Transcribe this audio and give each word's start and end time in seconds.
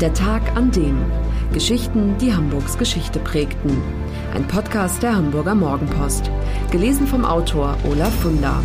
Der 0.00 0.12
Tag 0.12 0.54
an 0.56 0.70
dem. 0.72 1.06
Geschichten, 1.54 2.18
die 2.18 2.34
Hamburgs 2.34 2.76
Geschichte 2.76 3.18
prägten. 3.18 3.80
Ein 4.34 4.46
Podcast 4.46 5.02
der 5.02 5.16
Hamburger 5.16 5.54
Morgenpost. 5.54 6.30
Gelesen 6.70 7.06
vom 7.06 7.24
Autor 7.24 7.78
Olaf 7.88 8.14
Funder. 8.20 8.62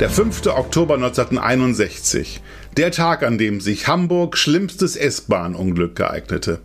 Der 0.00 0.08
5. 0.08 0.46
Oktober 0.46 0.94
1961. 0.94 2.40
Der 2.78 2.92
Tag, 2.92 3.22
an 3.22 3.36
dem 3.36 3.60
sich 3.60 3.86
Hamburg 3.86 4.38
schlimmstes 4.38 4.96
S-Bahn-Unglück 4.96 6.00
ereignete. 6.00 6.62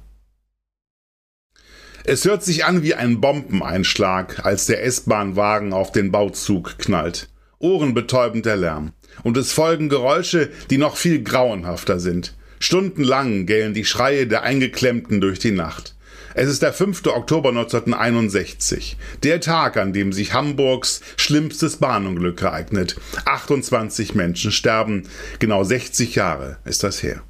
Es 2.05 2.23
hört 2.23 2.41
sich 2.41 2.63
an 2.63 2.83
wie 2.83 2.93
ein 2.93 3.19
Bombeneinschlag, 3.19 4.45
als 4.45 4.65
der 4.65 4.81
S-Bahn-Wagen 4.85 5.73
auf 5.73 5.91
den 5.91 6.13
Bauzug 6.13 6.77
knallt. 6.77 7.27
Ohrenbetäubender 7.59 8.55
Lärm. 8.55 8.91
Und 9.23 9.37
es 9.37 9.51
folgen 9.51 9.89
Geräusche, 9.89 10.49
die 10.69 10.77
noch 10.77 10.97
viel 10.97 11.23
grauenhafter 11.23 11.99
sind. 11.99 12.35
Stundenlang 12.59 13.45
gellen 13.45 13.73
die 13.73 13.85
Schreie 13.85 14.27
der 14.27 14.43
Eingeklemmten 14.43 15.21
durch 15.21 15.39
die 15.39 15.51
Nacht. 15.51 15.95
Es 16.37 16.49
ist 16.49 16.61
der 16.61 16.73
5. 16.73 17.05
Oktober 17.07 17.49
1961, 17.49 18.97
der 19.23 19.39
Tag, 19.39 19.77
an 19.77 19.93
dem 19.93 20.11
sich 20.11 20.33
Hamburgs 20.33 20.99
schlimmstes 21.15 21.77
Bahnunglück 21.77 22.41
ereignet. 22.41 22.97
28 23.23 24.15
Menschen 24.15 24.51
sterben, 24.51 25.03
genau 25.39 25.63
60 25.63 26.15
Jahre 26.15 26.57
ist 26.65 26.83
das 26.83 27.03
her. 27.03 27.23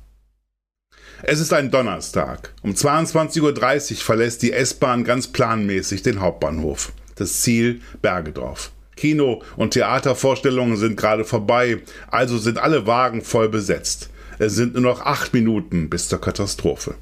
Es 1.22 1.40
ist 1.40 1.54
ein 1.54 1.70
Donnerstag. 1.70 2.54
Um 2.64 2.72
22.30 2.72 3.92
Uhr 3.92 3.98
verlässt 3.98 4.42
die 4.42 4.54
S-Bahn 4.54 5.04
ganz 5.04 5.28
planmäßig 5.28 6.02
den 6.02 6.20
Hauptbahnhof. 6.20 6.92
Das 7.16 7.42
Ziel 7.42 7.82
Bergedorf. 8.02 8.72
Kino- 8.96 9.42
und 9.56 9.72
Theatervorstellungen 9.72 10.78
sind 10.78 10.98
gerade 10.98 11.26
vorbei, 11.26 11.82
also 12.08 12.38
sind 12.38 12.58
alle 12.58 12.88
Wagen 12.88 13.22
voll 13.22 13.50
besetzt. 13.50 14.10
Es 14.40 14.56
sind 14.56 14.74
nur 14.74 14.84
noch 14.84 15.02
acht 15.02 15.34
Minuten 15.34 15.90
bis 15.90 16.10
zur 16.10 16.20
Katastrophe. 16.20 16.96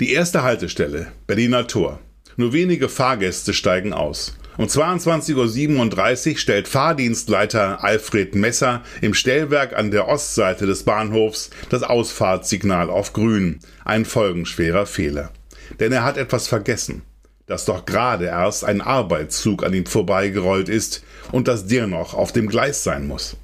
Die 0.00 0.12
erste 0.12 0.42
Haltestelle, 0.42 1.12
Berliner 1.26 1.66
Tor. 1.66 2.00
Nur 2.36 2.52
wenige 2.52 2.88
Fahrgäste 2.88 3.54
steigen 3.54 3.92
aus. 3.92 4.36
Um 4.56 4.66
22.37 4.66 6.32
Uhr 6.32 6.38
stellt 6.38 6.68
Fahrdienstleiter 6.68 7.82
Alfred 7.82 8.34
Messer 8.34 8.82
im 9.00 9.14
Stellwerk 9.14 9.76
an 9.76 9.90
der 9.90 10.08
Ostseite 10.08 10.66
des 10.66 10.84
Bahnhofs 10.84 11.50
das 11.70 11.82
Ausfahrtssignal 11.82 12.88
auf 12.90 13.12
grün. 13.12 13.60
Ein 13.84 14.04
folgenschwerer 14.04 14.86
Fehler. 14.86 15.32
Denn 15.80 15.92
er 15.92 16.04
hat 16.04 16.16
etwas 16.16 16.46
vergessen 16.46 17.02
dass 17.46 17.64
doch 17.64 17.84
gerade 17.84 18.26
erst 18.26 18.64
ein 18.64 18.80
Arbeitszug 18.80 19.64
an 19.64 19.74
ihm 19.74 19.86
vorbeigerollt 19.86 20.68
ist 20.68 21.04
und 21.32 21.48
dass 21.48 21.66
der 21.66 21.86
noch 21.86 22.14
auf 22.14 22.32
dem 22.32 22.48
Gleis 22.48 22.84
sein 22.84 23.06
muss. 23.06 23.36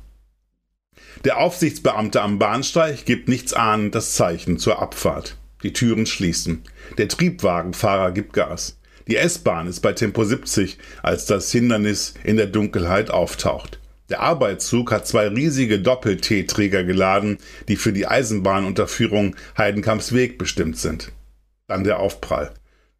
Der 1.24 1.38
Aufsichtsbeamte 1.38 2.22
am 2.22 2.38
Bahnsteig 2.38 3.04
gibt 3.04 3.28
nichts 3.28 3.52
ahnend 3.52 3.94
das 3.94 4.14
Zeichen 4.14 4.58
zur 4.58 4.80
Abfahrt. 4.80 5.36
Die 5.62 5.72
Türen 5.72 6.06
schließen. 6.06 6.62
Der 6.96 7.08
Triebwagenfahrer 7.08 8.12
gibt 8.12 8.32
Gas. 8.32 8.78
Die 9.06 9.16
S-Bahn 9.16 9.66
ist 9.66 9.80
bei 9.80 9.92
Tempo 9.92 10.24
70, 10.24 10.78
als 11.02 11.26
das 11.26 11.50
Hindernis 11.52 12.14
in 12.24 12.36
der 12.36 12.46
Dunkelheit 12.46 13.10
auftaucht. 13.10 13.80
Der 14.08 14.20
Arbeitszug 14.20 14.90
hat 14.92 15.06
zwei 15.06 15.28
riesige 15.28 15.78
Doppel-T-Träger 15.78 16.84
geladen, 16.84 17.38
die 17.68 17.76
für 17.76 17.92
die 17.92 18.06
Eisenbahnunterführung 18.06 19.36
Heidenkamps 19.58 20.12
Weg 20.12 20.38
bestimmt 20.38 20.78
sind. 20.78 21.12
Dann 21.68 21.84
der 21.84 22.00
Aufprall. 22.00 22.52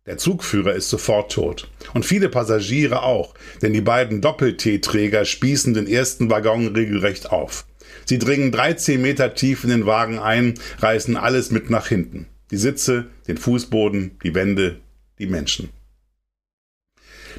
Der 0.06 0.16
Zugführer 0.16 0.74
ist 0.74 0.88
sofort 0.88 1.30
tot. 1.32 1.68
Und 1.92 2.06
viele 2.06 2.30
Passagiere 2.30 3.02
auch, 3.02 3.34
denn 3.60 3.74
die 3.74 3.82
beiden 3.82 4.22
Doppel-T-Träger 4.22 5.26
spießen 5.26 5.74
den 5.74 5.86
ersten 5.86 6.30
Waggon 6.30 6.68
regelrecht 6.68 7.30
auf. 7.30 7.66
Sie 8.06 8.18
dringen 8.18 8.50
13 8.50 9.00
Meter 9.00 9.34
tief 9.34 9.62
in 9.62 9.70
den 9.70 9.86
Wagen 9.86 10.18
ein, 10.18 10.54
reißen 10.78 11.16
alles 11.16 11.50
mit 11.50 11.68
nach 11.68 11.88
hinten. 11.88 12.26
Die 12.50 12.56
Sitze, 12.56 13.06
den 13.28 13.36
Fußboden, 13.36 14.18
die 14.24 14.34
Wände, 14.34 14.80
die 15.18 15.26
Menschen. 15.26 15.68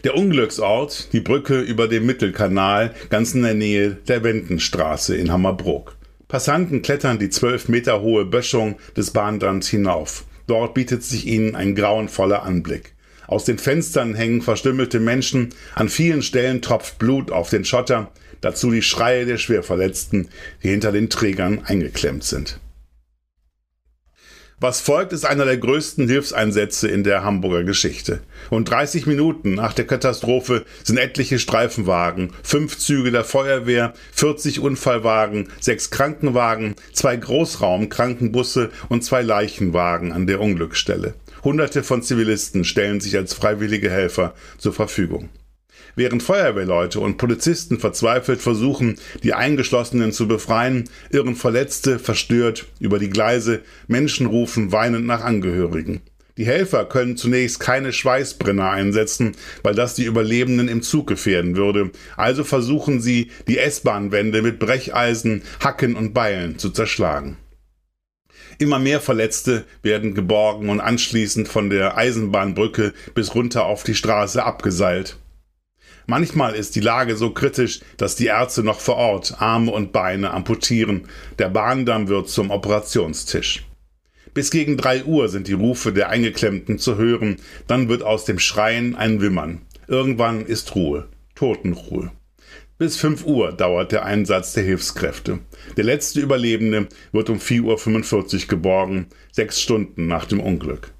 Der 0.03 0.15
Unglücksort, 0.15 1.11
die 1.13 1.19
Brücke 1.19 1.59
über 1.59 1.87
dem 1.87 2.05
Mittelkanal, 2.05 2.93
ganz 3.09 3.33
in 3.33 3.41
der 3.41 3.53
Nähe 3.55 3.97
der 4.07 4.23
Wendenstraße 4.23 5.15
in 5.15 5.31
Hammerbrook. 5.31 5.97
Passanten 6.27 6.81
klettern 6.81 7.19
die 7.19 7.29
zwölf 7.29 7.67
Meter 7.67 8.01
hohe 8.01 8.23
Böschung 8.25 8.77
des 8.95 9.11
Bahndands 9.11 9.67
hinauf. 9.67 10.25
Dort 10.51 10.73
bietet 10.73 11.01
sich 11.01 11.27
ihnen 11.27 11.55
ein 11.55 11.75
grauenvoller 11.75 12.43
Anblick. 12.43 12.93
Aus 13.25 13.45
den 13.45 13.57
Fenstern 13.57 14.15
hängen 14.15 14.41
verstümmelte 14.41 14.99
Menschen, 14.99 15.53
an 15.75 15.87
vielen 15.87 16.21
Stellen 16.21 16.61
tropft 16.61 16.99
Blut 16.99 17.31
auf 17.31 17.49
den 17.49 17.63
Schotter, 17.63 18.11
dazu 18.41 18.69
die 18.69 18.81
Schreie 18.81 19.25
der 19.25 19.37
Schwerverletzten, 19.37 20.27
die 20.61 20.67
hinter 20.67 20.91
den 20.91 21.09
Trägern 21.09 21.61
eingeklemmt 21.63 22.25
sind. 22.25 22.59
Was 24.63 24.79
folgt, 24.79 25.11
ist 25.11 25.25
einer 25.25 25.45
der 25.45 25.57
größten 25.57 26.07
Hilfseinsätze 26.07 26.87
in 26.87 27.03
der 27.03 27.23
Hamburger 27.23 27.63
Geschichte. 27.63 28.21
Und 28.51 28.69
30 28.69 29.07
Minuten 29.07 29.55
nach 29.55 29.73
der 29.73 29.87
Katastrophe 29.87 30.65
sind 30.83 30.99
etliche 30.99 31.39
Streifenwagen, 31.39 32.31
fünf 32.43 32.77
Züge 32.77 33.09
der 33.09 33.23
Feuerwehr, 33.23 33.95
40 34.11 34.59
Unfallwagen, 34.59 35.49
sechs 35.59 35.89
Krankenwagen, 35.89 36.75
zwei 36.93 37.17
Großraumkrankenbusse 37.17 38.69
und 38.87 39.03
zwei 39.03 39.23
Leichenwagen 39.23 40.11
an 40.11 40.27
der 40.27 40.39
Unglücksstelle. 40.39 41.15
Hunderte 41.43 41.81
von 41.81 42.03
Zivilisten 42.03 42.63
stellen 42.63 43.01
sich 43.01 43.17
als 43.17 43.33
freiwillige 43.33 43.89
Helfer 43.89 44.35
zur 44.59 44.73
Verfügung. 44.73 45.29
Während 45.95 46.23
Feuerwehrleute 46.23 46.99
und 46.99 47.17
Polizisten 47.17 47.79
verzweifelt 47.79 48.41
versuchen, 48.41 48.97
die 49.23 49.33
Eingeschlossenen 49.33 50.11
zu 50.11 50.27
befreien, 50.27 50.89
irren 51.09 51.35
Verletzte 51.35 51.99
verstört 51.99 52.67
über 52.79 52.99
die 52.99 53.09
Gleise, 53.09 53.61
Menschen 53.87 54.25
rufen 54.25 54.71
weinend 54.71 55.05
nach 55.05 55.23
Angehörigen. 55.23 56.01
Die 56.37 56.45
Helfer 56.45 56.85
können 56.85 57.17
zunächst 57.17 57.59
keine 57.59 57.91
Schweißbrenner 57.91 58.69
einsetzen, 58.69 59.33
weil 59.63 59.75
das 59.75 59.95
die 59.95 60.05
Überlebenden 60.05 60.69
im 60.69 60.81
Zug 60.81 61.07
gefährden 61.07 61.55
würde. 61.57 61.91
Also 62.15 62.43
versuchen 62.43 63.01
sie, 63.01 63.29
die 63.47 63.57
S-Bahn-Wände 63.57 64.41
mit 64.41 64.57
Brecheisen, 64.57 65.43
Hacken 65.59 65.95
und 65.95 66.13
Beilen 66.13 66.57
zu 66.57 66.69
zerschlagen. 66.69 67.37
Immer 68.59 68.79
mehr 68.79 69.01
Verletzte 69.01 69.65
werden 69.81 70.13
geborgen 70.13 70.69
und 70.69 70.79
anschließend 70.79 71.47
von 71.47 71.69
der 71.69 71.97
Eisenbahnbrücke 71.97 72.93
bis 73.13 73.35
runter 73.35 73.65
auf 73.65 73.83
die 73.83 73.95
Straße 73.95 74.43
abgeseilt. 74.43 75.17
Manchmal 76.11 76.55
ist 76.55 76.75
die 76.75 76.81
Lage 76.81 77.15
so 77.15 77.29
kritisch, 77.29 77.79
dass 77.95 78.17
die 78.17 78.25
Ärzte 78.25 78.63
noch 78.63 78.81
vor 78.81 78.97
Ort 78.97 79.35
Arme 79.39 79.71
und 79.71 79.93
Beine 79.93 80.31
amputieren. 80.31 81.03
Der 81.39 81.47
Bahndamm 81.47 82.09
wird 82.09 82.27
zum 82.27 82.51
Operationstisch. 82.51 83.65
Bis 84.33 84.51
gegen 84.51 84.75
drei 84.75 85.05
Uhr 85.05 85.29
sind 85.29 85.47
die 85.47 85.53
Rufe 85.53 85.93
der 85.93 86.09
Eingeklemmten 86.09 86.79
zu 86.79 86.97
hören, 86.97 87.37
dann 87.67 87.87
wird 87.87 88.03
aus 88.03 88.25
dem 88.25 88.39
Schreien 88.39 88.93
ein 88.93 89.21
Wimmern. 89.21 89.61
Irgendwann 89.87 90.45
ist 90.45 90.75
Ruhe, 90.75 91.07
Totenruhe. 91.33 92.11
Bis 92.77 92.97
5 92.97 93.25
Uhr 93.25 93.53
dauert 93.53 93.93
der 93.93 94.03
Einsatz 94.03 94.51
der 94.51 94.65
Hilfskräfte. 94.65 95.39
Der 95.77 95.85
letzte 95.85 96.19
Überlebende 96.19 96.89
wird 97.13 97.29
um 97.29 97.37
4.45 97.37 98.33
Uhr 98.33 98.47
geborgen, 98.49 99.05
sechs 99.31 99.61
Stunden 99.61 100.07
nach 100.07 100.25
dem 100.25 100.41
Unglück. 100.41 100.91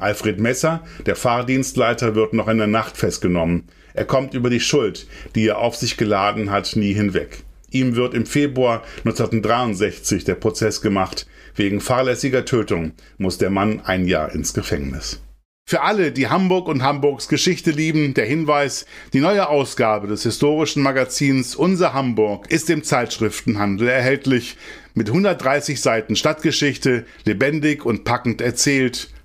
Alfred 0.00 0.40
Messer, 0.40 0.84
der 1.06 1.16
Fahrdienstleiter, 1.16 2.14
wird 2.14 2.32
noch 2.32 2.48
in 2.48 2.58
der 2.58 2.66
Nacht 2.66 2.96
festgenommen. 2.96 3.68
Er 3.94 4.04
kommt 4.04 4.34
über 4.34 4.50
die 4.50 4.60
Schuld, 4.60 5.06
die 5.34 5.48
er 5.48 5.58
auf 5.58 5.76
sich 5.76 5.96
geladen 5.96 6.50
hat, 6.50 6.76
nie 6.76 6.92
hinweg. 6.92 7.44
Ihm 7.70 7.96
wird 7.96 8.14
im 8.14 8.26
Februar 8.26 8.82
1963 8.98 10.24
der 10.24 10.34
Prozess 10.34 10.80
gemacht. 10.80 11.26
Wegen 11.54 11.80
fahrlässiger 11.80 12.44
Tötung 12.44 12.92
muss 13.18 13.38
der 13.38 13.50
Mann 13.50 13.80
ein 13.80 14.06
Jahr 14.06 14.32
ins 14.32 14.54
Gefängnis. 14.54 15.20
Für 15.70 15.82
alle, 15.82 16.10
die 16.10 16.26
Hamburg 16.26 16.66
und 16.66 16.82
Hamburgs 16.82 17.28
Geschichte 17.28 17.70
lieben, 17.70 18.12
der 18.14 18.26
Hinweis, 18.26 18.86
die 19.12 19.20
neue 19.20 19.48
Ausgabe 19.48 20.08
des 20.08 20.24
historischen 20.24 20.82
Magazins 20.82 21.54
Unser 21.54 21.92
Hamburg 21.92 22.50
ist 22.50 22.68
im 22.70 22.82
Zeitschriftenhandel 22.82 23.86
erhältlich, 23.86 24.56
mit 24.94 25.06
130 25.06 25.80
Seiten 25.80 26.16
Stadtgeschichte, 26.16 27.06
lebendig 27.24 27.86
und 27.86 28.02
packend 28.02 28.40
erzählt, 28.40 29.10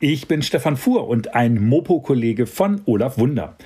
Ich 0.00 0.28
bin 0.28 0.42
Stefan 0.42 0.76
Fuhr 0.76 1.08
und 1.08 1.34
ein 1.34 1.60
Mopo-Kollege 1.60 2.46
von 2.46 2.82
Olaf 2.84 3.18
Wunder. 3.18 3.56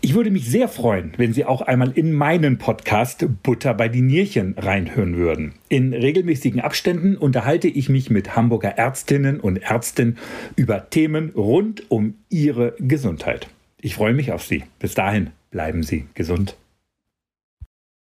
Ich 0.00 0.14
würde 0.14 0.32
mich 0.32 0.50
sehr 0.50 0.66
freuen, 0.66 1.12
wenn 1.16 1.32
Sie 1.32 1.44
auch 1.44 1.60
einmal 1.60 1.92
in 1.92 2.12
meinen 2.12 2.58
Podcast 2.58 3.24
Butter 3.44 3.72
bei 3.72 3.88
die 3.88 4.02
Nierchen 4.02 4.56
reinhören 4.58 5.16
würden. 5.16 5.54
In 5.68 5.94
regelmäßigen 5.94 6.60
Abständen 6.60 7.16
unterhalte 7.16 7.68
ich 7.68 7.88
mich 7.88 8.10
mit 8.10 8.34
Hamburger 8.34 8.70
Ärztinnen 8.70 9.38
und 9.38 9.58
Ärzten 9.58 10.18
über 10.56 10.90
Themen 10.90 11.30
rund 11.36 11.88
um 11.88 12.14
ihre 12.30 12.74
Gesundheit. 12.80 13.46
Ich 13.80 13.94
freue 13.94 14.12
mich 14.12 14.32
auf 14.32 14.42
Sie. 14.42 14.64
Bis 14.80 14.94
dahin 14.94 15.30
bleiben 15.52 15.84
Sie 15.84 16.06
gesund. 16.14 16.56